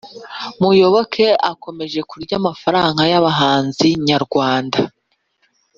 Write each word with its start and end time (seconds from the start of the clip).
Muyoboke 0.59 1.27
akomeje 1.51 1.99
kurya 2.09 2.33
amafara 2.39 2.81
yabahanzi 3.11 3.87
nyarwanda 4.07 4.79